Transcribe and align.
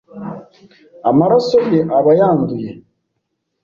amaraso 1.09 1.57
ye 1.71 1.79
aba 1.97 2.11
yanduye 2.19 2.69